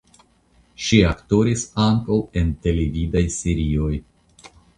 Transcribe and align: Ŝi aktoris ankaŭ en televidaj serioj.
Ŝi 0.85 1.01
aktoris 1.09 1.65
ankaŭ 1.89 2.17
en 2.41 2.49
televidaj 2.65 3.23
serioj. 3.37 3.93